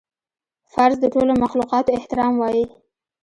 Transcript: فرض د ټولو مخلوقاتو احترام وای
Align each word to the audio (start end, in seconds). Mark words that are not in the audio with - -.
فرض 0.73 0.97
د 1.01 1.05
ټولو 1.13 1.33
مخلوقاتو 1.43 1.95
احترام 1.99 2.33
وای 2.37 2.61